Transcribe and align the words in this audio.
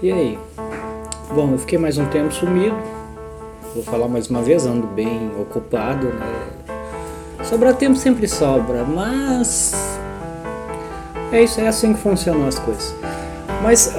E 0.00 0.12
aí? 0.12 0.38
Bom, 1.34 1.50
eu 1.52 1.58
fiquei 1.58 1.76
mais 1.76 1.98
um 1.98 2.06
tempo 2.06 2.32
sumido. 2.32 2.76
Vou 3.74 3.82
falar 3.82 4.06
mais 4.06 4.30
uma 4.30 4.40
vez, 4.40 4.64
ando 4.64 4.86
bem 4.86 5.28
ocupado, 5.40 6.06
né? 6.06 6.34
Sobrar 7.42 7.74
tempo 7.74 7.96
sempre 7.96 8.28
sobra, 8.28 8.84
mas 8.84 9.74
é 11.32 11.42
isso, 11.42 11.60
é 11.60 11.66
assim 11.66 11.94
que 11.94 12.00
funcionam 12.00 12.46
as 12.46 12.60
coisas. 12.60 12.94
Mas 13.60 13.92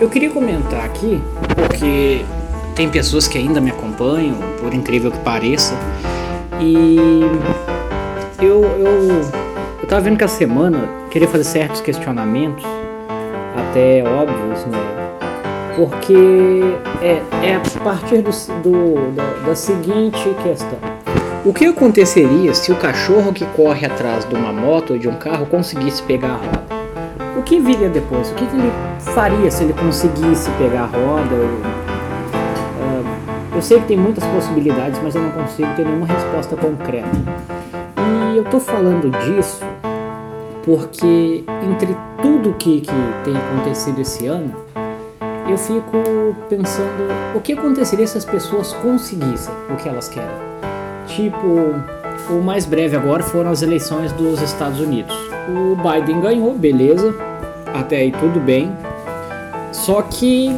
eu 0.00 0.08
queria 0.08 0.30
comentar 0.30 0.86
aqui, 0.86 1.20
porque 1.54 2.24
tem 2.74 2.88
pessoas 2.88 3.28
que 3.28 3.36
ainda 3.36 3.60
me 3.60 3.70
acompanham, 3.70 4.36
por 4.58 4.72
incrível 4.72 5.10
que 5.10 5.18
pareça, 5.18 5.74
e 6.60 7.20
eu, 8.40 8.64
eu, 8.64 9.20
eu 9.82 9.88
tava 9.88 10.00
vendo 10.00 10.16
que 10.16 10.24
a 10.24 10.28
semana 10.28 10.88
queria 11.10 11.28
fazer 11.28 11.44
certos 11.44 11.82
questionamentos, 11.82 12.64
até 13.56 14.02
óbvios, 14.04 14.64
né? 14.66 14.78
Porque 15.74 16.62
é, 17.02 17.22
é 17.42 17.56
a 17.56 17.80
partir 17.80 18.22
do, 18.22 18.30
do 18.62 19.10
da, 19.12 19.48
da 19.48 19.54
seguinte 19.54 20.34
questão. 20.42 20.78
O 21.44 21.52
que 21.52 21.66
aconteceria 21.66 22.52
se 22.54 22.72
o 22.72 22.76
cachorro 22.76 23.32
que 23.32 23.44
corre 23.46 23.86
atrás 23.86 24.28
de 24.28 24.34
uma 24.34 24.52
moto 24.52 24.94
ou 24.94 24.98
de 24.98 25.08
um 25.08 25.16
carro 25.16 25.46
conseguisse 25.46 26.02
pegar 26.02 26.30
a 26.30 26.36
roda? 26.36 26.64
O 27.36 27.42
que 27.42 27.60
viria 27.60 27.88
depois? 27.88 28.30
O 28.30 28.34
que, 28.34 28.46
que 28.46 28.56
ele 28.56 28.72
faria 28.98 29.50
se 29.50 29.64
ele 29.64 29.74
conseguisse 29.74 30.50
pegar 30.52 30.82
a 30.82 30.86
roda? 30.86 31.86
Eu 33.56 33.62
sei 33.62 33.80
que 33.80 33.86
tem 33.86 33.96
muitas 33.96 34.22
possibilidades, 34.24 35.00
mas 35.02 35.14
eu 35.14 35.22
não 35.22 35.30
consigo 35.30 35.66
ter 35.76 35.86
nenhuma 35.86 36.06
resposta 36.06 36.54
concreta. 36.56 37.08
E 37.96 38.36
eu 38.36 38.44
tô 38.44 38.60
falando 38.60 39.10
disso 39.10 39.64
porque 40.62 41.42
entre 41.62 41.96
tudo 42.46 42.54
que, 42.54 42.80
que 42.80 42.92
tem 43.24 43.36
acontecido 43.36 44.00
esse 44.00 44.26
ano, 44.26 44.54
eu 45.48 45.58
fico 45.58 46.36
pensando 46.48 47.08
o 47.34 47.40
que 47.40 47.52
aconteceria 47.52 48.06
se 48.06 48.18
as 48.18 48.24
pessoas 48.24 48.72
conseguissem 48.74 49.52
o 49.72 49.76
que 49.76 49.88
elas 49.88 50.08
querem. 50.08 50.28
Tipo, 51.08 51.74
o 52.30 52.42
mais 52.42 52.64
breve 52.64 52.96
agora 52.96 53.22
foram 53.22 53.50
as 53.50 53.62
eleições 53.62 54.12
dos 54.12 54.40
Estados 54.40 54.80
Unidos. 54.80 55.14
O 55.48 55.76
Biden 55.76 56.20
ganhou, 56.20 56.54
beleza, 56.56 57.14
até 57.74 57.96
aí 57.96 58.12
tudo 58.12 58.38
bem. 58.38 58.72
Só 59.72 60.02
que 60.02 60.50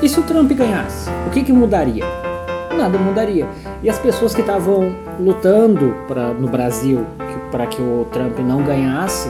e 0.00 0.08
se 0.08 0.20
o 0.20 0.22
Trump 0.22 0.50
ganhasse? 0.52 1.10
O 1.26 1.30
que, 1.30 1.42
que 1.42 1.52
mudaria? 1.52 2.04
Nada 2.76 2.96
mudaria. 2.96 3.46
E 3.82 3.90
as 3.90 3.98
pessoas 3.98 4.34
que 4.34 4.40
estavam 4.40 4.94
lutando 5.18 5.94
pra, 6.06 6.28
no 6.28 6.48
Brasil 6.48 7.04
para 7.50 7.66
que 7.66 7.80
o 7.80 8.06
Trump 8.12 8.38
não 8.38 8.62
ganhasse, 8.62 9.28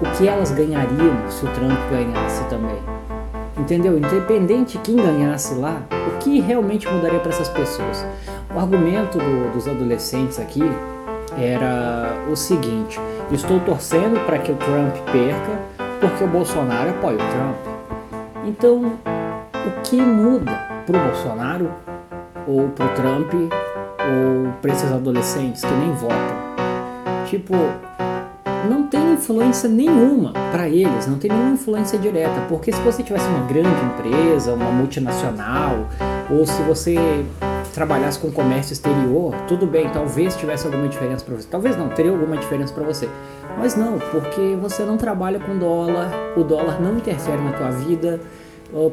o 0.00 0.16
que 0.16 0.26
elas 0.26 0.50
ganhariam 0.50 1.30
se 1.30 1.44
o 1.44 1.48
Trump 1.50 1.78
ganhasse 1.90 2.42
também? 2.44 2.78
Entendeu? 3.58 3.98
Independente 3.98 4.78
de 4.78 4.84
quem 4.84 4.96
ganhasse 4.96 5.54
lá, 5.54 5.82
o 5.90 6.18
que 6.18 6.40
realmente 6.40 6.88
mudaria 6.88 7.20
para 7.20 7.30
essas 7.30 7.48
pessoas? 7.48 8.06
O 8.54 8.58
argumento 8.58 9.18
do, 9.18 9.52
dos 9.52 9.68
adolescentes 9.68 10.38
aqui 10.38 10.62
era 11.38 12.24
o 12.30 12.34
seguinte: 12.34 12.98
estou 13.30 13.60
torcendo 13.60 14.24
para 14.24 14.38
que 14.38 14.50
o 14.50 14.56
Trump 14.56 14.94
perca 15.12 15.58
porque 16.00 16.24
o 16.24 16.26
Bolsonaro 16.26 16.90
apoia 16.90 17.16
o 17.16 17.18
Trump. 17.18 17.56
Então, 18.44 18.92
o 19.54 19.80
que 19.82 20.00
muda 20.00 20.52
para 20.86 20.96
o 20.96 21.04
Bolsonaro 21.04 21.70
ou 22.46 22.68
para 22.70 22.86
o 22.86 22.88
Trump 22.90 23.32
ou 23.34 24.52
para 24.62 24.72
esses 24.72 24.90
adolescentes 24.90 25.62
que 25.62 25.72
nem 25.72 25.92
votam? 25.92 26.50
Tipo, 27.26 27.54
não 28.68 28.86
tem 28.86 29.12
influência 29.14 29.68
nenhuma 29.68 30.32
para 30.50 30.68
eles, 30.68 31.06
não 31.06 31.18
tem 31.18 31.30
nenhuma 31.30 31.52
influência 31.52 31.98
direta, 31.98 32.40
porque 32.48 32.72
se 32.72 32.80
você 32.82 33.02
tivesse 33.02 33.26
uma 33.28 33.46
grande 33.46 33.68
empresa, 33.68 34.52
uma 34.52 34.70
multinacional, 34.70 35.88
ou 36.30 36.46
se 36.46 36.60
você 36.62 36.96
trabalhasse 37.72 38.18
com 38.18 38.30
comércio 38.30 38.72
exterior, 38.72 39.34
tudo 39.46 39.66
bem, 39.66 39.88
talvez 39.90 40.36
tivesse 40.36 40.66
alguma 40.66 40.88
diferença 40.88 41.24
para 41.24 41.36
você. 41.36 41.48
Talvez 41.48 41.76
não, 41.76 41.88
teria 41.88 42.10
alguma 42.10 42.36
diferença 42.36 42.74
para 42.74 42.84
você. 42.84 43.08
Mas 43.58 43.76
não, 43.76 43.98
porque 43.98 44.56
você 44.60 44.84
não 44.84 44.96
trabalha 44.96 45.38
com 45.38 45.56
dólar, 45.58 46.10
o 46.36 46.42
dólar 46.42 46.80
não 46.80 46.96
interfere 46.96 47.40
na 47.42 47.52
tua 47.52 47.70
vida, 47.70 48.20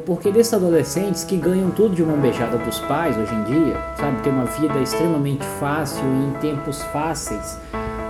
porque 0.04 0.30
desses 0.30 0.52
adolescentes 0.52 1.24
que 1.24 1.36
ganham 1.36 1.70
tudo 1.70 1.94
de 1.94 2.02
mão 2.02 2.18
beijada 2.18 2.58
dos 2.58 2.80
pais 2.80 3.16
hoje 3.16 3.32
em 3.34 3.44
dia, 3.44 3.76
sabe, 3.96 4.20
ter 4.22 4.30
uma 4.30 4.44
vida 4.44 4.78
extremamente 4.80 5.44
fácil 5.60 6.04
e 6.04 6.28
em 6.28 6.32
tempos 6.40 6.82
fáceis, 6.84 7.58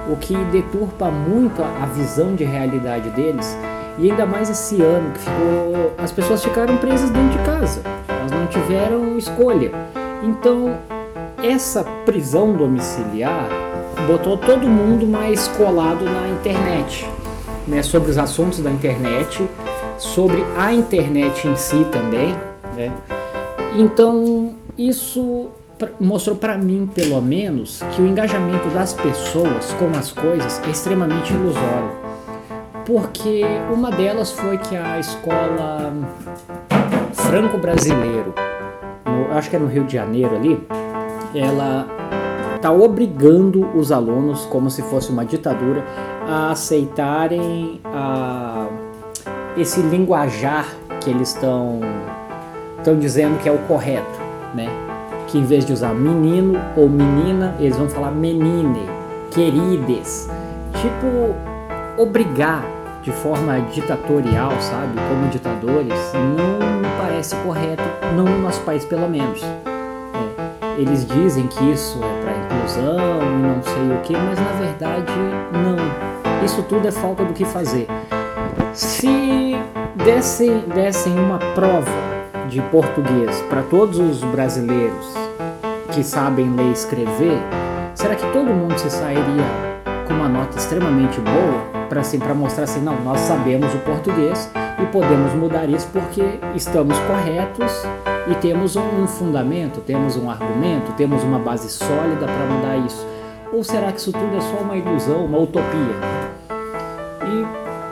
o 0.09 0.17
que 0.17 0.35
deturpa 0.47 1.11
muito 1.11 1.63
a 1.63 1.87
visão 1.87 2.35
de 2.35 2.45
realidade 2.45 3.11
deles. 3.11 3.57
E 3.99 4.11
ainda 4.11 4.25
mais 4.25 4.49
esse 4.49 4.81
ano 4.81 5.13
que 5.13 5.19
ficou, 5.19 5.93
as 5.99 6.13
pessoas 6.13 6.43
ficaram 6.43 6.77
presas 6.77 7.11
dentro 7.11 7.37
de 7.37 7.45
casa, 7.45 7.83
elas 8.09 8.31
não 8.31 8.47
tiveram 8.47 9.19
escolha. 9.19 9.73
Então, 10.23 10.79
essa 11.43 11.85
prisão 12.05 12.53
domiciliar 12.53 13.49
botou 14.07 14.37
todo 14.37 14.67
mundo 14.67 15.07
mais 15.07 15.49
colado 15.49 16.05
na 16.05 16.29
internet, 16.29 17.07
né, 17.67 17.83
sobre 17.83 18.11
os 18.11 18.19
assuntos 18.19 18.61
da 18.61 18.71
internet, 18.71 19.49
sobre 19.99 20.45
a 20.57 20.73
internet 20.73 21.47
em 21.47 21.57
si 21.57 21.85
também, 21.91 22.35
né? 22.77 22.93
Então, 23.77 24.55
isso 24.77 25.51
mostrou 26.01 26.37
para 26.37 26.57
mim, 26.57 26.89
pelo 26.93 27.21
menos, 27.21 27.83
que 27.95 28.03
o 28.03 28.07
engajamento 28.07 28.69
das 28.71 28.93
pessoas 28.93 29.73
com 29.75 29.91
as 29.97 30.13
coisas 30.13 30.61
é 30.67 30.71
extremamente 30.71 31.33
ilusório. 31.33 31.91
Porque 32.85 33.45
uma 33.73 33.91
delas 33.91 34.33
foi 34.33 34.57
que 34.59 34.77
a 34.77 34.99
escola 34.99 35.93
franco-brasileiro, 37.13 38.35
acho 39.33 39.51
que 39.51 39.57
é 39.57 39.59
no 39.59 39.67
Rio 39.67 39.85
de 39.85 39.93
Janeiro 39.93 40.35
ali, 40.35 40.67
ela 41.35 41.87
está 42.57 42.73
obrigando 42.73 43.69
os 43.77 43.93
alunos, 43.93 44.47
como 44.47 44.71
se 44.71 44.83
fosse 44.83 45.11
uma 45.11 45.25
ditadura, 45.25 45.85
a 46.27 46.51
aceitarem 46.51 47.81
a, 47.85 48.67
esse 49.57 49.81
linguajar 49.81 50.67
que 51.01 51.11
eles 51.11 51.35
estão 51.35 51.81
estão 52.79 52.99
dizendo 52.99 53.39
que 53.43 53.49
é 53.49 53.53
o 53.53 53.59
correto, 53.59 54.19
né? 54.55 54.88
Que 55.29 55.39
em 55.39 55.45
vez 55.45 55.65
de 55.65 55.73
usar 55.73 55.95
menino 55.95 56.59
ou 56.77 56.89
menina, 56.89 57.55
eles 57.59 57.77
vão 57.77 57.89
falar 57.89 58.11
menine, 58.11 58.89
querides. 59.31 60.29
Tipo, 60.73 61.35
obrigar 62.01 62.65
de 63.03 63.13
forma 63.13 63.61
ditatorial, 63.73 64.53
sabe, 64.61 64.95
como 65.09 65.29
ditadores, 65.29 66.13
não 66.15 66.81
me 66.81 66.89
parece 66.99 67.37
correto, 67.37 67.83
não 68.17 68.25
no 68.25 68.39
nosso 68.39 68.61
país 68.63 68.85
pelo 68.85 69.09
menos. 69.09 69.43
É, 69.43 70.81
eles 70.81 71.07
dizem 71.07 71.47
que 71.47 71.71
isso 71.71 72.01
é 72.03 72.23
para 72.23 72.33
inclusão 72.45 73.23
e 73.23 73.43
não 73.43 73.63
sei 73.63 73.97
o 73.97 74.01
que, 74.03 74.13
mas 74.15 74.39
na 74.39 74.53
verdade 74.61 75.13
não. 75.53 76.45
Isso 76.45 76.63
tudo 76.63 76.89
é 76.89 76.93
falta 76.93 77.25
do 77.25 77.33
que 77.33 77.45
fazer. 77.45 77.87
Se 78.73 79.57
dessem, 80.05 80.61
dessem 80.75 81.19
uma 81.19 81.39
prova 81.55 82.18
de 82.49 82.63
português 82.63 83.41
para 83.49 83.63
todos 83.63 83.99
os 83.99 84.25
brasileiros 84.25 85.07
que 85.93 86.03
sabem 86.03 86.51
ler 86.55 86.67
e 86.67 86.73
escrever, 86.73 87.39
será 87.95 88.15
que 88.15 88.27
todo 88.33 88.47
mundo 88.47 88.79
se 88.79 88.91
sairia 88.91 89.45
com 90.07 90.15
uma 90.15 90.29
nota 90.29 90.59
extremamente 90.59 91.21
boa 91.21 91.87
para 91.89 92.01
assim, 92.01 92.19
mostrar 92.35 92.65
assim, 92.65 92.81
não, 92.81 93.01
nós 93.03 93.21
sabemos 93.21 93.73
o 93.75 93.79
português 93.79 94.51
e 94.83 94.87
podemos 94.87 95.33
mudar 95.35 95.69
isso 95.69 95.89
porque 95.93 96.23
estamos 96.55 96.99
corretos 97.01 97.73
e 98.31 98.35
temos 98.37 98.77
um 98.77 99.07
fundamento, 99.07 99.81
temos 99.81 100.17
um 100.17 100.31
argumento, 100.31 100.93
temos 100.97 101.23
uma 101.23 101.39
base 101.39 101.69
sólida 101.71 102.27
para 102.27 102.47
mudar 102.47 102.77
isso? 102.87 103.07
Ou 103.53 103.65
será 103.65 103.91
que 103.93 103.99
isso 103.99 104.13
tudo 104.13 104.37
é 104.37 104.41
só 104.41 104.57
uma 104.63 104.77
ilusão, 104.77 105.25
uma 105.25 105.39
utopia? 105.39 106.38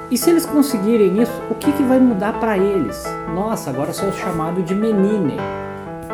E 0.09 0.17
se 0.17 0.31
eles 0.31 0.47
conseguirem 0.47 1.21
isso, 1.21 1.33
o 1.51 1.55
que, 1.57 1.73
que 1.73 1.83
vai 1.83 1.99
mudar 1.99 2.35
para 2.35 2.57
eles? 2.57 3.03
Nossa, 3.35 3.71
agora 3.71 3.93
sou 3.93 4.13
chamado 4.13 4.63
de 4.63 4.73
menine. 4.73 5.37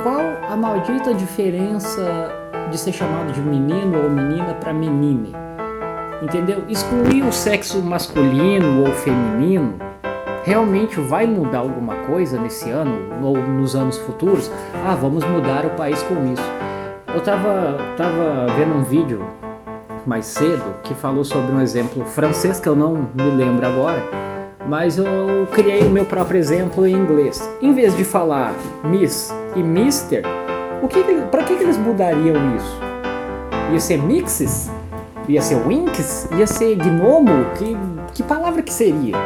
Qual 0.03 0.21
a 0.51 0.57
maldita 0.57 1.13
diferença 1.13 2.33
de 2.71 2.79
ser 2.79 2.93
chamado 2.93 3.33
de 3.33 3.41
menino 3.41 4.03
ou 4.03 4.09
menina 4.09 4.55
para 4.55 4.73
menine? 4.73 5.35
Entendeu? 6.23 6.65
Excluir 6.69 7.23
o 7.23 7.33
sexo 7.33 7.83
masculino 7.83 8.87
ou 8.87 8.95
feminino 8.95 9.75
realmente 10.43 10.99
vai 10.99 11.27
mudar 11.27 11.59
alguma 11.59 11.95
coisa 12.07 12.41
nesse 12.41 12.71
ano 12.71 12.99
ou 13.23 13.37
nos 13.37 13.77
anos 13.77 13.99
futuros? 13.99 14.51
Ah, 14.87 14.95
vamos 14.95 15.23
mudar 15.23 15.67
o 15.67 15.71
país 15.71 16.03
com 16.05 16.33
isso. 16.33 16.51
Eu 17.15 17.21
tava, 17.21 17.77
tava 17.99 18.47
vendo 18.57 18.75
um 18.75 18.83
vídeo 18.83 19.23
mais 20.07 20.27
cedo 20.27 20.77
que 20.83 20.95
falou 20.95 21.25
sobre 21.25 21.53
um 21.53 21.61
exemplo 21.61 22.05
francês 22.05 22.59
que 22.61 22.69
eu 22.69 22.77
não 22.77 23.09
me 23.15 23.31
lembro 23.37 23.67
agora, 23.67 24.03
mas 24.67 24.99
eu 24.99 25.47
criei 25.53 25.83
o 25.83 25.91
meu 25.91 26.05
próprio 26.05 26.39
exemplo 26.39 26.87
em 26.87 26.95
inglês. 26.95 27.49
Em 27.61 27.73
vez 27.73 27.97
de 27.97 28.05
falar 28.05 28.55
Miss 28.85 29.35
e 29.57 29.63
Mister, 29.63 30.23
o 30.83 30.89
que, 30.89 31.03
para 31.31 31.45
que, 31.45 31.57
que 31.57 31.63
eles 31.63 31.77
mudariam 31.77 32.57
isso? 32.57 32.81
Ia 33.73 33.81
ser 33.81 33.99
mixes? 34.03 34.71
Ia 35.29 35.41
ser 35.41 35.57
winks? 35.67 36.29
Ia 36.37 36.47
ser 36.47 36.77
gnomo? 36.77 37.47
Que, 37.57 37.77
que 38.13 38.23
palavra 38.23 38.63
que 38.63 38.73
seria? 38.73 39.17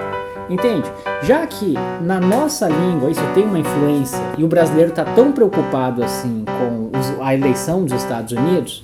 Entende? 0.48 0.90
Já 1.22 1.46
que 1.46 1.74
na 2.00 2.20
nossa 2.20 2.68
língua 2.68 3.10
isso 3.10 3.22
tem 3.34 3.44
uma 3.44 3.58
influência 3.58 4.20
e 4.38 4.44
o 4.44 4.48
brasileiro 4.48 4.90
está 4.90 5.04
tão 5.04 5.32
preocupado 5.32 6.04
assim 6.04 6.44
com 6.44 7.24
a 7.24 7.34
eleição 7.34 7.84
dos 7.84 7.92
Estados 7.94 8.32
Unidos, 8.32 8.80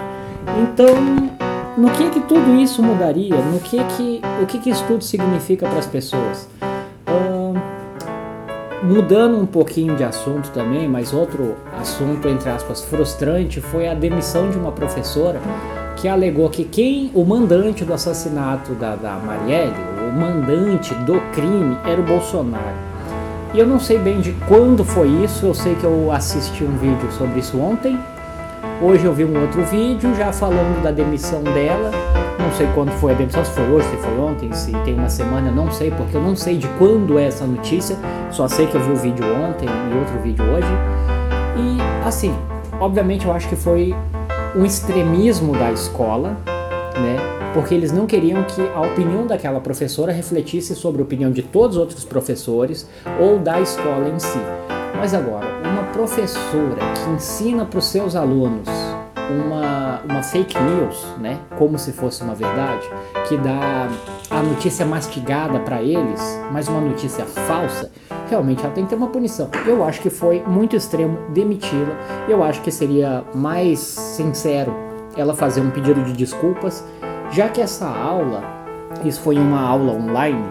então 0.61 1.31
no 1.77 1.91
que 1.91 2.11
que 2.11 2.21
tudo 2.21 2.57
isso 2.61 2.83
mudaria? 2.83 3.37
No 3.37 3.59
que 3.61 3.83
que 3.85 4.21
o 4.43 4.47
que 4.47 4.59
que 4.59 4.71
isso 4.71 4.85
tudo 4.87 5.03
significa 5.03 5.67
para 5.67 5.79
as 5.79 5.87
pessoas? 5.87 6.49
Mudando 8.83 9.39
um 9.39 9.47
pouquinho 9.47 9.95
de 9.95 10.03
assunto 10.03 10.51
também, 10.51 10.89
mas 10.89 11.13
outro 11.13 11.55
assunto 11.81 12.29
entre 12.29 12.51
aspas 12.51 12.85
frustrante 12.85 13.61
foi 13.61 13.87
a 13.89 13.95
demissão 13.95 14.51
de 14.51 14.59
uma 14.59 14.73
professora 14.73 15.41
que 15.97 16.09
alegou 16.09 16.51
que 16.51 16.65
quem 16.65 17.09
o 17.15 17.25
mandante 17.25 17.85
do 17.85 17.95
assassinato 17.95 18.73
da, 18.73 18.97
da 18.97 19.13
Marielle 19.19 19.73
o 20.09 20.13
mandante 20.13 20.93
do 21.07 21.21
crime 21.33 21.79
era 21.85 22.01
o 22.01 22.05
Bolsonaro. 22.05 22.77
E 23.55 23.59
eu 23.59 23.67
não 23.67 23.79
sei 23.79 23.99
bem 23.99 24.21
de 24.21 24.33
quando 24.49 24.85
foi 24.85 25.09
isso, 25.09 25.47
eu 25.47 25.55
sei 25.55 25.75
que 25.77 25.85
eu 25.85 26.11
assisti 26.11 26.65
um 26.65 26.77
vídeo 26.77 27.11
sobre 27.13 27.39
isso 27.39 27.61
ontem. 27.61 27.99
Hoje 28.85 29.05
eu 29.05 29.15
vi 29.15 29.25
um 29.25 29.41
outro 29.41 29.65
vídeo 29.65 30.13
já 30.17 30.33
falando 30.33 30.83
da 30.83 30.91
demissão 30.91 31.41
dela. 31.41 31.93
Não 32.37 32.51
sei 32.53 32.67
quando 32.75 32.91
foi 32.99 33.13
a 33.13 33.15
demissão, 33.15 33.45
se 33.45 33.53
foi 33.53 33.71
hoje, 33.71 33.89
se 33.89 33.97
foi 33.99 34.19
ontem, 34.19 34.53
se 34.53 34.73
tem 34.85 34.95
uma 34.95 35.09
semana, 35.09 35.53
não 35.53 35.71
sei, 35.71 35.93
porque 35.93 36.17
eu 36.17 36.21
não 36.21 36.35
sei 36.35 36.59
de 36.59 36.67
quando 36.79 37.17
é 37.17 37.27
essa 37.27 37.47
notícia. 37.47 37.97
Só 38.33 38.49
sei 38.49 38.67
que 38.67 38.75
eu 38.75 38.81
vi 38.81 38.91
o 38.91 38.97
vídeo 38.97 39.25
ontem 39.25 39.69
e 39.69 39.97
outro 39.97 40.19
vídeo 40.19 40.45
hoje. 40.45 40.67
E 41.57 42.05
assim, 42.05 42.35
obviamente 42.81 43.25
eu 43.25 43.33
acho 43.33 43.49
que 43.49 43.55
foi 43.55 43.95
um 44.57 44.65
extremismo 44.65 45.53
da 45.53 45.71
escola, 45.71 46.37
né? 46.97 47.17
porque 47.55 47.75
eles 47.75 47.93
não 47.93 48.05
queriam 48.05 48.43
que 48.43 48.61
a 48.75 48.81
opinião 48.81 49.29
daquela 49.29 49.61
professora 49.61 50.11
refletisse 50.11 50.75
sobre 50.75 51.01
a 51.01 51.05
opinião 51.05 51.31
de 51.31 51.43
todos 51.43 51.77
os 51.77 51.81
outros 51.81 52.05
professores 52.05 52.89
ou 53.21 53.39
da 53.39 53.61
escola 53.61 54.09
em 54.09 54.19
si. 54.19 54.41
Mas 54.97 55.15
agora, 55.15 55.47
uma 55.65 55.82
professora 55.93 56.79
que 56.95 57.11
ensina 57.11 57.65
para 57.65 57.79
os 57.79 57.87
seus 57.87 58.17
alunos 58.17 58.69
uma, 59.31 60.01
uma 60.09 60.23
fake 60.23 60.59
news, 60.59 61.07
né, 61.19 61.39
como 61.57 61.79
se 61.79 61.93
fosse 61.93 62.23
uma 62.23 62.35
verdade, 62.35 62.89
que 63.29 63.37
dá 63.37 63.89
a 64.31 64.43
notícia 64.43 64.85
mastigada 64.85 65.61
para 65.61 65.83
eles, 65.83 66.21
mas 66.51 66.69
uma 66.69 66.81
notícia 66.81 67.25
falsa, 67.25 67.91
realmente 68.29 68.65
ela 68.65 68.73
tem 68.73 68.85
que 68.85 68.91
ter 68.91 68.97
uma 68.97 69.09
punição. 69.09 69.49
Eu 69.67 69.85
acho 69.85 70.01
que 70.01 70.11
foi 70.11 70.43
muito 70.47 70.75
extremo 70.75 71.19
demiti-la. 71.31 71.95
Eu 72.29 72.43
acho 72.43 72.61
que 72.63 72.71
seria 72.71 73.25
mais 73.35 73.79
sincero 73.79 74.75
ela 75.17 75.35
fazer 75.35 75.61
um 75.61 75.71
pedido 75.71 76.03
de 76.03 76.13
desculpas 76.13 76.85
já 77.33 77.49
que 77.49 77.63
essa 77.63 77.87
aula, 77.87 78.43
isso 79.05 79.23
foi 79.23 79.39
uma 79.39 79.61
aula 79.61 79.93
online 79.93 80.45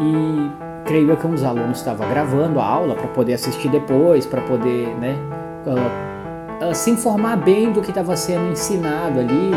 e 0.00 0.61
creio 0.84 1.10
eu 1.10 1.16
que 1.16 1.26
um 1.26 1.30
dos 1.30 1.44
alunos 1.44 1.78
estava 1.78 2.06
gravando 2.06 2.60
a 2.60 2.64
aula 2.64 2.94
para 2.94 3.08
poder 3.08 3.34
assistir 3.34 3.68
depois, 3.68 4.26
para 4.26 4.40
poder, 4.42 4.88
né, 4.96 5.16
uh, 5.66 6.70
uh, 6.70 6.74
se 6.74 6.90
informar 6.90 7.36
bem 7.36 7.72
do 7.72 7.80
que 7.80 7.90
estava 7.90 8.16
sendo 8.16 8.50
ensinado 8.52 9.20
ali 9.20 9.52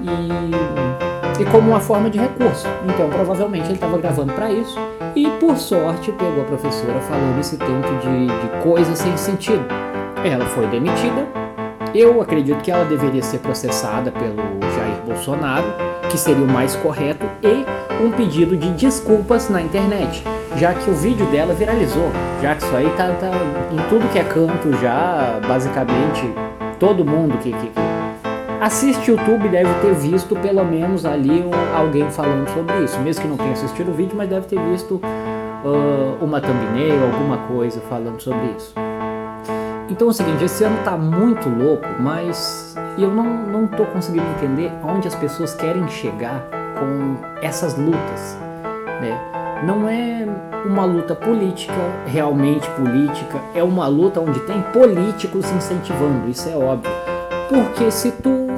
e, 0.00 1.42
e 1.42 1.44
como 1.46 1.70
uma 1.70 1.80
forma 1.80 2.10
de 2.10 2.18
recurso. 2.18 2.66
Então, 2.84 3.08
provavelmente 3.08 3.66
ele 3.66 3.74
estava 3.74 3.98
gravando 3.98 4.32
para 4.32 4.50
isso 4.50 4.78
e, 5.14 5.28
por 5.40 5.56
sorte, 5.56 6.12
pegou 6.12 6.42
a 6.42 6.46
professora 6.46 7.00
falando 7.00 7.38
esse 7.40 7.56
tanto 7.56 7.88
de, 8.00 8.26
de 8.26 8.62
coisa 8.62 8.94
sem 8.94 9.16
sentido. 9.16 9.64
Ela 10.24 10.44
foi 10.46 10.66
demitida. 10.68 11.41
Eu 11.94 12.22
acredito 12.22 12.62
que 12.62 12.70
ela 12.70 12.84
deveria 12.84 13.22
ser 13.22 13.38
processada 13.38 14.10
pelo 14.10 14.62
Bolsonaro, 15.06 15.66
que 16.10 16.18
seria 16.18 16.44
o 16.44 16.48
mais 16.48 16.74
correto, 16.76 17.26
e 17.42 17.66
um 18.02 18.10
pedido 18.10 18.56
de 18.56 18.70
desculpas 18.70 19.48
na 19.48 19.60
internet, 19.60 20.24
já 20.56 20.72
que 20.74 20.90
o 20.90 20.94
vídeo 20.94 21.26
dela 21.26 21.54
viralizou, 21.54 22.10
já 22.40 22.54
que 22.54 22.64
isso 22.64 22.74
aí 22.74 22.88
tá, 22.96 23.08
tá 23.20 23.30
em 23.70 23.88
tudo 23.88 24.10
que 24.10 24.18
é 24.18 24.24
canto 24.24 24.72
já, 24.80 25.38
basicamente 25.46 26.32
todo 26.78 27.04
mundo 27.04 27.38
que, 27.38 27.52
que, 27.52 27.66
que 27.66 27.80
assiste 28.60 29.10
YouTube 29.10 29.48
deve 29.48 29.72
ter 29.80 29.94
visto 29.94 30.34
pelo 30.36 30.64
menos 30.64 31.04
ali 31.04 31.44
alguém 31.76 32.10
falando 32.10 32.48
sobre 32.48 32.84
isso, 32.84 32.98
mesmo 33.00 33.22
que 33.22 33.28
não 33.28 33.36
tenha 33.36 33.52
assistido 33.52 33.90
o 33.90 33.94
vídeo, 33.94 34.16
mas 34.16 34.28
deve 34.28 34.46
ter 34.46 34.58
visto 34.58 34.94
uh, 34.94 36.24
uma 36.24 36.40
thumbnail, 36.40 37.04
alguma 37.04 37.38
coisa 37.48 37.80
falando 37.82 38.20
sobre 38.20 38.46
isso. 38.56 38.74
Então 39.88 40.08
é 40.08 40.10
o 40.10 40.12
seguinte, 40.12 40.44
esse 40.44 40.64
ano 40.64 40.78
tá 40.84 40.96
muito 40.96 41.48
louco, 41.48 41.86
mas 42.00 42.74
eu 42.98 43.10
não, 43.10 43.24
não 43.24 43.66
tô 43.66 43.84
conseguindo 43.86 44.26
entender 44.36 44.72
onde 44.82 45.08
as 45.08 45.14
pessoas 45.14 45.54
querem 45.54 45.86
chegar 45.88 46.44
com 46.78 47.16
essas 47.40 47.76
lutas, 47.76 48.38
né? 49.00 49.18
Não 49.64 49.88
é 49.88 50.26
uma 50.64 50.84
luta 50.84 51.14
política, 51.14 51.74
realmente 52.06 52.68
política, 52.70 53.40
é 53.54 53.62
uma 53.62 53.86
luta 53.86 54.20
onde 54.20 54.40
tem 54.40 54.60
políticos 54.72 55.50
incentivando, 55.52 56.28
isso 56.28 56.48
é 56.48 56.56
óbvio. 56.56 56.90
Porque 57.48 57.90
se 57.90 58.10
tu 58.10 58.48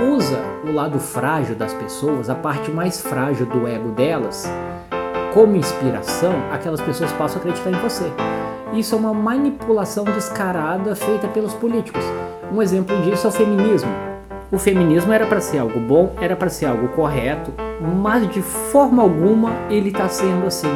usa 0.00 0.38
o 0.64 0.72
lado 0.72 0.98
frágil 0.98 1.54
das 1.54 1.72
pessoas, 1.74 2.30
a 2.30 2.34
parte 2.34 2.70
mais 2.70 3.00
frágil 3.00 3.46
do 3.46 3.66
ego 3.66 3.90
delas, 3.90 4.48
como 5.32 5.56
inspiração, 5.56 6.32
aquelas 6.52 6.80
pessoas 6.80 7.12
passam 7.12 7.38
a 7.38 7.40
acreditar 7.40 7.70
em 7.70 7.80
você. 7.80 8.10
Isso 8.74 8.94
é 8.94 8.98
uma 8.98 9.14
manipulação 9.14 10.04
descarada 10.04 10.96
feita 10.96 11.28
pelos 11.28 11.54
políticos. 11.54 12.04
Um 12.52 12.60
exemplo 12.60 12.96
disso 13.02 13.26
é 13.26 13.30
o 13.30 13.32
feminismo. 13.32 13.90
O 14.50 14.58
feminismo 14.58 15.12
era 15.12 15.26
para 15.26 15.40
ser 15.40 15.58
algo 15.58 15.78
bom, 15.78 16.12
era 16.20 16.34
para 16.34 16.48
ser 16.48 16.66
algo 16.66 16.88
correto, 16.88 17.52
mas 17.80 18.28
de 18.28 18.42
forma 18.42 19.02
alguma 19.02 19.52
ele 19.70 19.90
está 19.90 20.08
sendo 20.08 20.46
assim. 20.46 20.72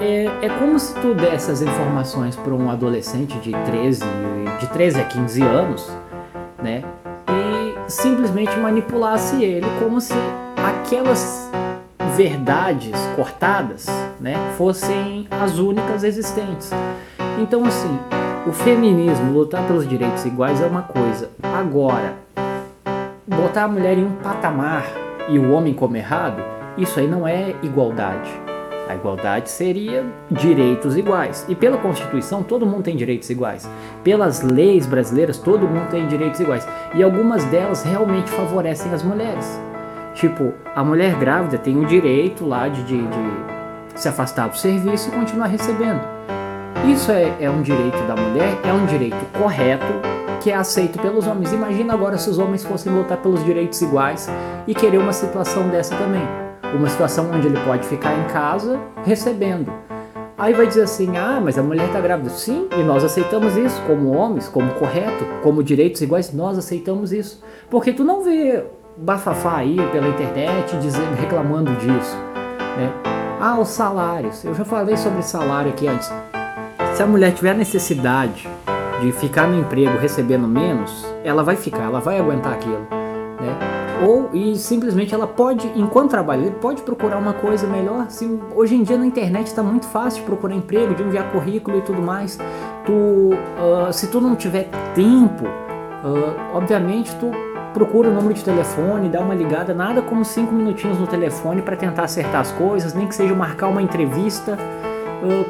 É, 0.00 0.30
é, 0.42 0.48
como 0.60 0.78
se 0.78 0.94
tu 0.94 1.12
desse 1.12 1.50
as 1.50 1.60
informações 1.60 2.36
para 2.36 2.54
um 2.54 2.70
adolescente 2.70 3.36
de 3.40 3.50
13, 3.50 4.04
de 4.60 4.66
13 4.68 5.00
a 5.00 5.04
15 5.04 5.42
anos, 5.42 5.90
né? 6.62 6.84
E 7.28 7.90
simplesmente 7.90 8.56
manipulasse 8.58 9.42
ele 9.42 9.66
como 9.80 10.00
se 10.00 10.14
aquelas 10.56 11.50
verdades 12.16 12.98
cortadas, 13.14 13.86
né, 14.18 14.34
fossem 14.56 15.28
as 15.30 15.58
únicas 15.58 16.02
existentes. 16.02 16.70
Então, 17.40 17.64
assim, 17.64 17.98
o 18.46 18.52
feminismo, 18.52 19.32
lutar 19.32 19.64
pelos 19.66 19.88
direitos 19.88 20.24
iguais 20.24 20.60
é 20.60 20.66
uma 20.66 20.82
coisa. 20.82 21.30
Agora, 21.40 22.14
botar 23.26 23.64
a 23.64 23.68
mulher 23.68 23.96
em 23.96 24.04
um 24.04 24.12
patamar 24.16 24.84
e 25.28 25.38
o 25.38 25.52
homem 25.52 25.72
como 25.72 25.96
errado, 25.96 26.42
isso 26.76 26.98
aí 26.98 27.06
não 27.06 27.28
é 27.28 27.54
igualdade. 27.62 28.28
A 28.88 28.94
igualdade 28.96 29.50
seria 29.50 30.04
direitos 30.30 30.96
iguais. 30.96 31.44
E 31.48 31.54
pela 31.54 31.76
Constituição, 31.76 32.42
todo 32.42 32.66
mundo 32.66 32.82
tem 32.82 32.96
direitos 32.96 33.30
iguais. 33.30 33.70
Pelas 34.02 34.42
leis 34.42 34.86
brasileiras, 34.86 35.38
todo 35.38 35.68
mundo 35.68 35.90
tem 35.90 36.08
direitos 36.08 36.40
iguais. 36.40 36.66
E 36.94 37.02
algumas 37.02 37.44
delas 37.44 37.84
realmente 37.84 38.30
favorecem 38.30 38.92
as 38.92 39.02
mulheres. 39.02 39.60
Tipo, 40.14 40.54
a 40.74 40.82
mulher 40.82 41.14
grávida 41.16 41.58
tem 41.58 41.78
o 41.78 41.86
direito 41.86 42.44
lá 42.46 42.66
de, 42.66 42.82
de, 42.82 43.06
de 43.06 43.20
se 43.94 44.08
afastar 44.08 44.48
do 44.48 44.56
serviço 44.56 45.10
e 45.10 45.12
continuar 45.12 45.46
recebendo. 45.46 46.18
Isso 46.86 47.10
é, 47.12 47.34
é 47.40 47.50
um 47.50 47.62
direito 47.62 47.98
da 48.06 48.16
mulher, 48.16 48.58
é 48.64 48.72
um 48.72 48.86
direito 48.86 49.16
correto 49.38 49.86
que 50.40 50.50
é 50.50 50.54
aceito 50.54 50.98
pelos 50.98 51.26
homens. 51.26 51.52
Imagina 51.52 51.94
agora 51.94 52.16
se 52.16 52.30
os 52.30 52.38
homens 52.38 52.64
fossem 52.64 52.92
lutar 52.92 53.18
pelos 53.18 53.44
direitos 53.44 53.80
iguais 53.82 54.28
e 54.66 54.74
querer 54.74 54.98
uma 54.98 55.12
situação 55.12 55.68
dessa 55.68 55.94
também. 55.96 56.22
Uma 56.74 56.88
situação 56.88 57.30
onde 57.32 57.46
ele 57.46 57.58
pode 57.60 57.86
ficar 57.86 58.14
em 58.18 58.24
casa 58.24 58.78
recebendo. 59.04 59.72
Aí 60.36 60.54
vai 60.54 60.66
dizer 60.66 60.82
assim: 60.82 61.16
ah, 61.16 61.40
mas 61.42 61.58
a 61.58 61.62
mulher 61.62 61.86
está 61.86 62.00
grávida. 62.00 62.30
Sim, 62.30 62.68
e 62.78 62.82
nós 62.82 63.02
aceitamos 63.02 63.56
isso 63.56 63.82
como 63.86 64.14
homens, 64.14 64.48
como 64.48 64.72
correto, 64.74 65.24
como 65.42 65.62
direitos 65.62 66.00
iguais, 66.00 66.32
nós 66.32 66.56
aceitamos 66.56 67.12
isso. 67.12 67.42
Porque 67.68 67.92
tu 67.92 68.04
não 68.04 68.22
vê 68.22 68.64
bafafá 68.96 69.56
aí 69.56 69.76
pela 69.90 70.08
internet 70.08 70.76
dizendo, 70.76 71.14
reclamando 71.14 71.74
disso. 71.76 72.16
Né? 72.76 72.92
Ah, 73.40 73.58
os 73.58 73.68
salários. 73.68 74.44
Eu 74.44 74.54
já 74.54 74.64
falei 74.64 74.96
sobre 74.96 75.22
salário 75.22 75.70
aqui 75.70 75.86
antes. 75.86 76.10
Se 76.94 77.02
a 77.02 77.06
mulher 77.06 77.32
tiver 77.32 77.54
necessidade 77.54 78.48
de 79.00 79.12
ficar 79.12 79.46
no 79.46 79.60
emprego 79.60 79.96
recebendo 79.98 80.48
menos, 80.48 81.06
ela 81.22 81.42
vai 81.42 81.56
ficar, 81.56 81.84
ela 81.84 82.00
vai 82.00 82.18
aguentar 82.18 82.54
aquilo. 82.54 82.86
Né? 83.40 83.78
Ou 84.06 84.30
e 84.32 84.56
simplesmente 84.56 85.14
ela 85.14 85.26
pode, 85.26 85.70
enquanto 85.74 86.10
trabalha, 86.10 86.50
pode 86.52 86.82
procurar 86.82 87.18
uma 87.18 87.32
coisa 87.32 87.66
melhor. 87.66 88.06
Se, 88.08 88.26
hoje 88.54 88.74
em 88.74 88.82
dia 88.82 88.96
na 88.96 89.06
internet 89.06 89.46
está 89.46 89.62
muito 89.62 89.86
fácil 89.86 90.20
de 90.20 90.26
procurar 90.26 90.54
emprego, 90.54 90.94
de 90.94 91.02
enviar 91.02 91.30
currículo 91.32 91.78
e 91.78 91.82
tudo 91.82 92.00
mais. 92.00 92.38
Tu, 92.84 92.92
uh, 92.92 93.92
se 93.92 94.08
tu 94.08 94.20
não 94.20 94.36
tiver 94.36 94.68
tempo, 94.94 95.44
uh, 95.46 96.56
obviamente 96.56 97.14
tu 97.16 97.30
procura 97.74 98.08
o 98.08 98.12
número 98.12 98.34
de 98.34 98.42
telefone, 98.42 99.08
dá 99.08 99.20
uma 99.20 99.34
ligada, 99.34 99.74
nada 99.74 100.02
como 100.02 100.24
cinco 100.24 100.52
minutinhos 100.52 100.98
no 100.98 101.06
telefone 101.06 101.62
para 101.62 101.76
tentar 101.76 102.04
acertar 102.04 102.40
as 102.40 102.50
coisas, 102.52 102.94
nem 102.94 103.06
que 103.06 103.14
seja 103.14 103.34
marcar 103.34 103.68
uma 103.68 103.82
entrevista, 103.82 104.58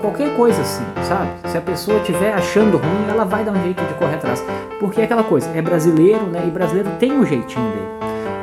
qualquer 0.00 0.34
coisa 0.36 0.60
assim, 0.62 0.84
sabe? 1.02 1.30
Se 1.46 1.58
a 1.58 1.60
pessoa 1.60 1.98
estiver 1.98 2.32
achando 2.32 2.78
ruim, 2.78 3.08
ela 3.08 3.24
vai 3.24 3.44
dar 3.44 3.52
um 3.52 3.62
jeito 3.62 3.82
de 3.84 3.94
correr 3.94 4.14
atrás. 4.14 4.44
Porque 4.80 5.00
é 5.00 5.04
aquela 5.04 5.24
coisa, 5.24 5.50
é 5.54 5.60
brasileiro, 5.60 6.26
né? 6.26 6.44
E 6.46 6.50
brasileiro 6.50 6.90
tem 6.98 7.12
um 7.12 7.24
jeitinho 7.24 7.68
dele. 7.70 7.88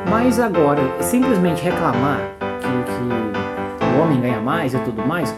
Mas 0.09 0.39
agora, 0.39 0.81
simplesmente 0.99 1.63
reclamar 1.63 2.19
que, 2.39 2.67
que 2.67 3.97
o 3.97 4.01
homem 4.01 4.21
ganha 4.21 4.39
mais 4.39 4.73
e 4.73 4.79
tudo 4.79 5.05
mais, 5.05 5.35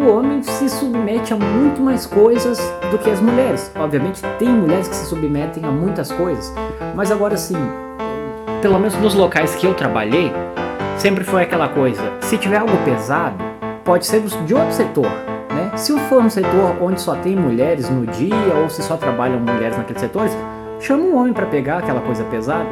o 0.00 0.08
homem 0.08 0.42
se 0.42 0.68
submete 0.68 1.34
a 1.34 1.36
muito 1.36 1.80
mais 1.82 2.06
coisas 2.06 2.58
do 2.90 2.98
que 2.98 3.10
as 3.10 3.20
mulheres. 3.20 3.72
Obviamente 3.76 4.22
tem 4.38 4.48
mulheres 4.48 4.88
que 4.88 4.94
se 4.94 5.06
submetem 5.06 5.64
a 5.64 5.70
muitas 5.70 6.12
coisas, 6.12 6.54
mas 6.94 7.10
agora 7.10 7.36
sim, 7.36 7.58
pelo 8.62 8.78
menos 8.78 8.94
nos 8.96 9.14
locais 9.14 9.54
que 9.56 9.66
eu 9.66 9.74
trabalhei, 9.74 10.32
sempre 10.96 11.24
foi 11.24 11.42
aquela 11.42 11.68
coisa, 11.68 12.02
se 12.20 12.38
tiver 12.38 12.58
algo 12.58 12.76
pesado, 12.84 13.49
pode 13.84 14.06
ser 14.06 14.20
de 14.20 14.54
outro 14.54 14.72
setor, 14.72 15.06
né? 15.50 15.72
Se 15.76 15.98
for 16.00 16.22
um 16.22 16.30
setor 16.30 16.76
onde 16.80 17.00
só 17.00 17.14
tem 17.16 17.36
mulheres 17.36 17.88
no 17.88 18.06
dia 18.06 18.54
ou 18.62 18.68
se 18.68 18.82
só 18.82 18.96
trabalham 18.96 19.40
mulheres 19.40 19.76
naqueles 19.76 20.00
setores, 20.00 20.36
chama 20.80 21.04
um 21.04 21.16
homem 21.16 21.32
para 21.32 21.46
pegar 21.46 21.78
aquela 21.78 22.00
coisa 22.00 22.24
pesada. 22.24 22.66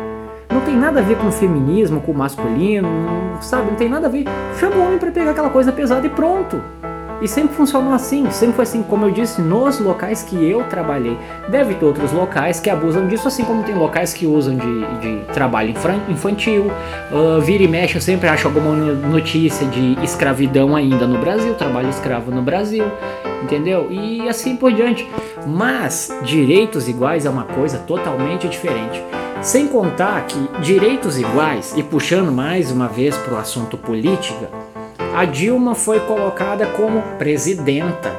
Não 0.51 0.61
tem 0.63 0.77
nada 0.77 1.01
a 1.01 1.03
ver 1.03 1.17
com 1.19 1.29
o 1.29 1.33
feminismo, 1.33 2.01
com 2.01 2.13
o 2.13 2.15
masculino, 2.15 2.89
sabe? 3.41 3.71
Não 3.71 3.77
tem 3.77 3.89
nada 3.89 4.07
a 4.07 4.11
ver. 4.11 4.25
Chama 4.59 4.77
o 4.77 4.87
homem 4.87 4.99
para 4.99 5.11
pegar 5.11 5.33
aquela 5.33 5.51
coisa 5.51 5.71
pesada 5.71 6.07
e 6.07 6.11
pronto. 6.11 6.61
E 7.21 7.27
sempre 7.27 7.55
funcionou 7.57 7.93
assim, 7.93 8.31
sempre 8.31 8.57
foi 8.57 8.63
assim, 8.63 8.83
como 8.83 9.07
eu 9.07 9.11
disse, 9.11 9.41
nos 9.41 9.81
locais 9.81 10.23
que 10.23 10.37
eu 10.37 10.65
trabalhei. 10.65 11.17
Deve 11.49 11.75
ter 11.75 11.85
outros 11.85 12.13
locais 12.13 12.61
que 12.61 12.71
abusam 12.71 13.09
disso, 13.09 13.27
assim 13.27 13.45
como 13.45 13.63
tem 13.65 13.75
locais 13.75 14.15
que 14.15 14.27
usam 14.27 14.57
de, 14.57 14.87
de 15.01 15.25
trabalho 15.33 15.75
infantil. 16.09 16.71
Uh, 17.11 17.41
vira 17.41 17.63
e 17.63 17.69
mexe, 17.69 17.97
eu 17.97 18.01
sempre 18.01 18.29
acho 18.29 18.47
alguma 18.47 18.75
notícia 18.75 19.67
de 19.67 19.99
escravidão 20.05 20.77
ainda 20.77 21.07
no 21.07 21.19
Brasil, 21.19 21.55
trabalho 21.55 21.89
escravo 21.89 22.31
no 22.31 22.43
Brasil, 22.43 22.85
entendeu? 23.43 23.89
E 23.91 24.29
assim 24.29 24.57
por 24.57 24.73
diante. 24.73 25.09
Mas 25.47 26.15
direitos 26.23 26.89
iguais 26.89 27.27
é 27.27 27.31
uma 27.31 27.45
coisa 27.45 27.79
totalmente 27.79 28.49
diferente. 28.49 29.03
Sem 29.41 29.69
contar 29.69 30.27
que 30.27 30.49
direitos 30.61 31.17
iguais, 31.17 31.73
e 31.77 31.83
puxando 31.83 32.33
mais 32.33 32.73
uma 32.73 32.89
vez 32.89 33.17
para 33.17 33.35
o 33.35 33.39
assunto 33.39 33.79
política, 33.79 34.51
a 35.15 35.25
Dilma 35.25 35.75
foi 35.75 36.01
colocada 36.01 36.67
como 36.67 37.03
presidenta. 37.19 38.13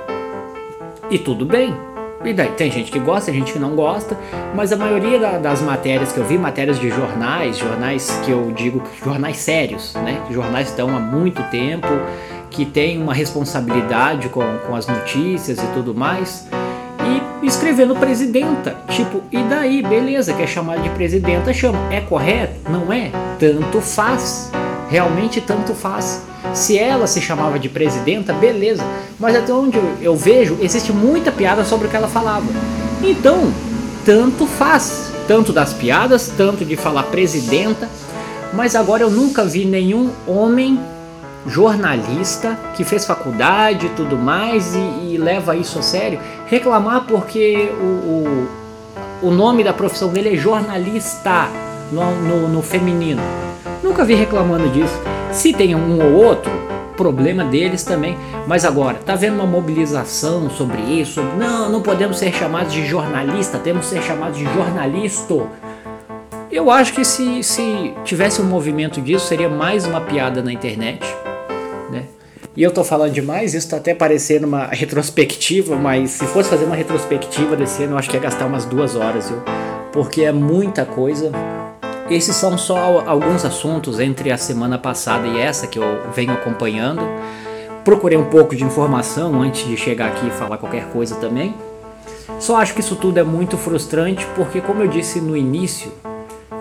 E 1.09 1.17
tudo 1.17 1.45
bem. 1.45 1.75
E 2.23 2.33
daí 2.33 2.49
tem 2.49 2.69
gente 2.69 2.91
que 2.91 2.99
gosta, 2.99 3.31
tem 3.31 3.39
gente 3.39 3.53
que 3.53 3.59
não 3.59 3.75
gosta, 3.75 4.17
mas 4.53 4.73
a 4.73 4.75
maioria 4.75 5.17
da, 5.17 5.37
das 5.37 5.61
matérias 5.61 6.11
que 6.11 6.17
eu 6.17 6.25
vi, 6.25 6.37
matérias 6.37 6.77
de 6.77 6.89
jornais, 6.89 7.57
jornais 7.57 8.19
que 8.25 8.31
eu 8.31 8.51
digo 8.51 8.83
jornais 9.01 9.37
sérios, 9.37 9.93
né? 9.95 10.21
Jornais 10.29 10.67
estão 10.67 10.93
há 10.95 10.99
muito 10.99 11.41
tempo, 11.43 11.87
que 12.49 12.65
têm 12.65 13.01
uma 13.01 13.13
responsabilidade 13.13 14.27
com, 14.27 14.43
com 14.67 14.75
as 14.75 14.85
notícias 14.85 15.57
e 15.57 15.67
tudo 15.67 15.95
mais. 15.95 16.45
E 17.41 17.47
escrevendo 17.47 17.95
presidenta, 17.95 18.75
tipo, 18.89 19.23
e 19.31 19.41
daí, 19.43 19.81
beleza, 19.81 20.33
quer 20.33 20.47
chamar 20.47 20.79
de 20.79 20.89
presidenta, 20.89 21.53
chama. 21.53 21.79
É 21.89 22.01
correto? 22.01 22.69
Não 22.69 22.91
é? 22.91 23.11
Tanto 23.39 23.79
faz. 23.79 24.51
Realmente 24.89 25.39
tanto 25.39 25.73
faz. 25.73 26.28
Se 26.53 26.77
ela 26.77 27.07
se 27.07 27.21
chamava 27.21 27.59
de 27.59 27.69
presidenta, 27.69 28.33
beleza. 28.33 28.83
Mas 29.19 29.35
até 29.35 29.53
onde 29.53 29.79
eu 30.01 30.15
vejo, 30.15 30.57
existe 30.61 30.91
muita 30.91 31.31
piada 31.31 31.63
sobre 31.63 31.87
o 31.87 31.89
que 31.89 31.95
ela 31.95 32.07
falava. 32.07 32.45
Então, 33.03 33.51
tanto 34.05 34.45
faz. 34.45 35.11
Tanto 35.27 35.53
das 35.53 35.73
piadas, 35.73 36.31
tanto 36.35 36.65
de 36.65 36.75
falar 36.75 37.03
presidenta. 37.03 37.87
Mas 38.53 38.75
agora 38.75 39.03
eu 39.03 39.11
nunca 39.11 39.45
vi 39.45 39.65
nenhum 39.65 40.09
homem 40.25 40.79
jornalista 41.45 42.57
que 42.75 42.83
fez 42.83 43.05
faculdade 43.05 43.85
e 43.85 43.89
tudo 43.89 44.17
mais 44.17 44.75
e, 44.75 45.13
e, 45.13 45.17
leva 45.17 45.55
isso 45.55 45.79
a 45.79 45.81
sério 45.81 46.19
reclamar 46.47 47.05
porque 47.07 47.71
o, 47.79 47.83
o, 49.23 49.27
o, 49.27 49.31
nome 49.31 49.63
da 49.63 49.71
profissão 49.71 50.09
dele 50.09 50.33
é 50.33 50.35
jornalista 50.35 51.47
no, 51.91 52.11
no, 52.21 52.47
no 52.49 52.61
feminino. 52.61 53.21
Nunca 53.99 54.07
vi 54.07 54.15
reclamando 54.15 54.69
disso. 54.69 54.97
Se 55.29 55.51
tem 55.51 55.75
um 55.75 56.01
ou 56.01 56.23
outro, 56.23 56.49
problema 56.95 57.43
deles 57.43 57.83
também. 57.83 58.17
Mas 58.47 58.63
agora, 58.63 58.95
tá 58.95 59.13
vendo 59.13 59.33
uma 59.33 59.45
mobilização 59.45 60.49
sobre 60.49 60.81
isso? 60.81 61.21
Não, 61.37 61.69
não 61.69 61.81
podemos 61.81 62.17
ser 62.17 62.31
chamados 62.31 62.71
de 62.71 62.85
jornalista, 62.85 63.57
temos 63.57 63.89
que 63.89 63.95
ser 63.95 64.03
chamados 64.03 64.37
de 64.37 64.45
jornalisto. 64.53 65.49
Eu 66.49 66.71
acho 66.71 66.93
que 66.93 67.03
se, 67.03 67.43
se 67.43 67.93
tivesse 68.05 68.41
um 68.41 68.45
movimento 68.45 69.01
disso, 69.01 69.27
seria 69.27 69.49
mais 69.49 69.85
uma 69.85 69.99
piada 69.99 70.41
na 70.41 70.53
internet. 70.53 71.05
Né? 71.91 72.05
E 72.55 72.63
eu 72.63 72.71
tô 72.71 72.85
falando 72.85 73.11
demais, 73.11 73.53
isso 73.53 73.69
tá 73.69 73.75
até 73.75 73.93
parecendo 73.93 74.47
uma 74.47 74.67
retrospectiva, 74.67 75.75
mas 75.75 76.11
se 76.11 76.25
fosse 76.25 76.49
fazer 76.49 76.63
uma 76.63 76.75
retrospectiva 76.75 77.53
desse 77.53 77.83
ano, 77.83 77.95
eu 77.95 77.97
acho 77.97 78.09
que 78.09 78.15
ia 78.15 78.21
gastar 78.21 78.45
umas 78.45 78.63
duas 78.63 78.95
horas, 78.95 79.27
viu? 79.27 79.41
Porque 79.91 80.21
é 80.21 80.31
muita 80.31 80.85
coisa. 80.85 81.33
Esses 82.09 82.35
são 82.35 82.57
só 82.57 83.03
alguns 83.05 83.45
assuntos 83.45 83.99
entre 83.99 84.31
a 84.31 84.37
semana 84.37 84.79
passada 84.79 85.27
e 85.27 85.39
essa 85.39 85.67
que 85.67 85.77
eu 85.77 86.11
venho 86.11 86.33
acompanhando. 86.33 87.01
Procurei 87.85 88.17
um 88.17 88.25
pouco 88.25 88.55
de 88.55 88.63
informação 88.63 89.39
antes 89.41 89.67
de 89.67 89.77
chegar 89.77 90.07
aqui 90.07 90.27
e 90.27 90.31
falar 90.31 90.57
qualquer 90.57 90.87
coisa 90.87 91.15
também. 91.17 91.53
Só 92.39 92.57
acho 92.57 92.73
que 92.73 92.79
isso 92.79 92.95
tudo 92.95 93.19
é 93.19 93.23
muito 93.23 93.57
frustrante 93.57 94.25
porque, 94.35 94.59
como 94.59 94.81
eu 94.81 94.87
disse 94.87 95.21
no 95.21 95.37
início, 95.37 95.91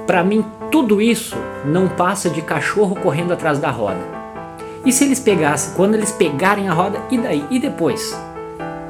para 0.07 0.23
mim 0.23 0.45
tudo 0.71 1.01
isso 1.01 1.37
não 1.65 1.89
passa 1.89 2.29
de 2.29 2.43
cachorro 2.43 2.95
correndo 2.97 3.33
atrás 3.33 3.59
da 3.59 3.71
roda. 3.71 4.01
E 4.85 4.93
se 4.93 5.05
eles 5.05 5.19
pegassem, 5.19 5.73
quando 5.75 5.95
eles 5.95 6.13
pegarem 6.13 6.69
a 6.69 6.75
roda, 6.75 7.01
e 7.11 7.17
daí? 7.17 7.45
E 7.51 7.59
depois? 7.59 8.15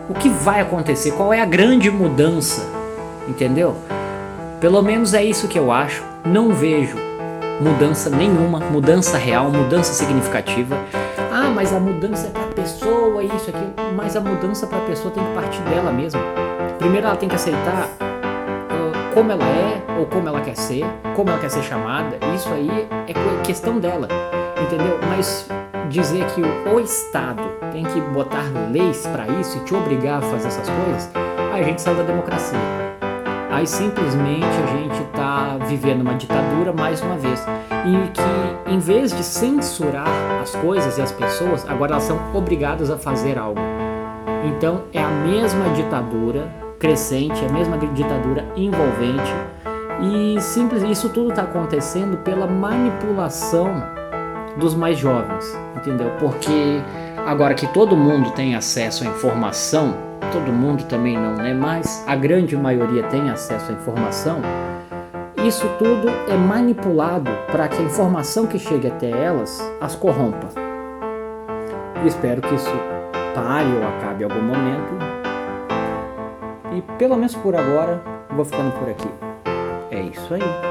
O 0.08 0.14
que 0.14 0.28
vai 0.28 0.60
acontecer? 0.60 1.12
Qual 1.12 1.32
é 1.32 1.40
a 1.40 1.46
grande 1.46 1.88
mudança? 1.88 2.66
Entendeu? 3.28 3.76
Pelo 4.60 4.82
menos 4.82 5.14
é 5.14 5.22
isso 5.22 5.46
que 5.46 5.58
eu 5.58 5.70
acho. 5.70 6.02
Não 6.32 6.50
vejo 6.50 6.98
mudança 7.58 8.10
nenhuma, 8.10 8.60
mudança 8.60 9.16
real, 9.16 9.50
mudança 9.50 9.94
significativa. 9.94 10.76
Ah, 11.32 11.50
mas 11.54 11.72
a 11.72 11.80
mudança 11.80 12.26
é 12.26 12.30
para 12.30 12.44
a 12.44 12.48
pessoa, 12.48 13.22
isso, 13.22 13.48
aquilo. 13.48 13.72
Mas 13.96 14.14
a 14.14 14.20
mudança 14.20 14.66
para 14.66 14.76
a 14.76 14.82
pessoa 14.82 15.12
tem 15.12 15.24
que 15.24 15.32
partir 15.32 15.62
dela 15.62 15.90
mesma. 15.90 16.20
Primeiro 16.78 17.06
ela 17.06 17.16
tem 17.16 17.30
que 17.30 17.34
aceitar 17.34 17.88
uh, 18.00 19.14
como 19.14 19.32
ela 19.32 19.42
é 19.42 19.82
ou 19.98 20.04
como 20.04 20.28
ela 20.28 20.42
quer 20.42 20.54
ser, 20.54 20.84
como 21.16 21.30
ela 21.30 21.38
quer 21.38 21.50
ser 21.50 21.62
chamada. 21.62 22.18
Isso 22.34 22.48
aí 22.50 22.86
é 23.06 23.42
questão 23.42 23.78
dela, 23.78 24.06
entendeu? 24.62 25.00
Mas 25.08 25.48
dizer 25.88 26.26
que 26.26 26.42
o 26.42 26.78
Estado 26.78 27.42
tem 27.72 27.84
que 27.84 28.00
botar 28.02 28.44
leis 28.70 29.06
para 29.06 29.26
isso 29.40 29.56
e 29.56 29.60
te 29.64 29.74
obrigar 29.74 30.18
a 30.18 30.20
fazer 30.20 30.48
essas 30.48 30.68
coisas, 30.68 31.10
a 31.54 31.62
gente 31.62 31.80
sai 31.80 31.94
da 31.94 32.02
democracia. 32.02 32.58
Aí 33.50 33.66
simplesmente 33.66 34.44
a 34.44 34.76
gente 34.76 35.02
está 35.02 35.56
vivendo 35.66 36.02
uma 36.02 36.14
ditadura 36.14 36.72
mais 36.72 37.00
uma 37.00 37.16
vez. 37.16 37.44
E 37.70 38.10
que 38.10 38.70
em 38.72 38.78
vez 38.78 39.16
de 39.16 39.24
censurar 39.24 40.06
as 40.42 40.54
coisas 40.56 40.98
e 40.98 41.02
as 41.02 41.12
pessoas, 41.12 41.68
agora 41.68 41.92
elas 41.92 42.04
são 42.04 42.18
obrigadas 42.34 42.90
a 42.90 42.98
fazer 42.98 43.38
algo. 43.38 43.60
Então 44.44 44.82
é 44.92 45.02
a 45.02 45.08
mesma 45.08 45.70
ditadura 45.70 46.48
crescente, 46.78 47.44
a 47.44 47.52
mesma 47.52 47.76
ditadura 47.78 48.44
envolvente. 48.56 49.34
E 50.00 50.40
simples, 50.40 50.82
isso 50.82 51.08
tudo 51.08 51.30
está 51.30 51.42
acontecendo 51.42 52.18
pela 52.18 52.46
manipulação 52.46 53.82
dos 54.56 54.74
mais 54.74 54.98
jovens, 54.98 55.44
entendeu? 55.76 56.10
Porque 56.18 56.80
agora 57.26 57.54
que 57.54 57.66
todo 57.68 57.96
mundo 57.96 58.30
tem 58.30 58.54
acesso 58.54 59.04
à 59.04 59.06
informação, 59.06 60.07
todo 60.32 60.52
mundo 60.52 60.84
também 60.84 61.16
não, 61.16 61.34
né? 61.34 61.54
Mas 61.54 62.04
a 62.06 62.14
grande 62.14 62.56
maioria 62.56 63.02
tem 63.04 63.30
acesso 63.30 63.70
à 63.70 63.74
informação. 63.74 64.40
Isso 65.44 65.66
tudo 65.78 66.08
é 66.28 66.36
manipulado 66.36 67.30
para 67.50 67.68
que 67.68 67.78
a 67.78 67.82
informação 67.82 68.46
que 68.46 68.58
chegue 68.58 68.88
até 68.88 69.10
elas 69.10 69.60
as 69.80 69.94
corrompa. 69.94 70.48
E 72.04 72.08
espero 72.08 72.40
que 72.42 72.54
isso 72.54 72.72
pare 73.34 73.68
ou 73.72 73.86
acabe 73.86 74.22
em 74.22 74.24
algum 74.24 74.42
momento. 74.42 74.98
E 76.72 76.82
pelo 76.98 77.16
menos 77.16 77.34
por 77.34 77.54
agora, 77.54 78.02
vou 78.30 78.44
ficando 78.44 78.72
por 78.78 78.88
aqui. 78.88 79.08
É 79.90 80.00
isso 80.02 80.34
aí. 80.34 80.67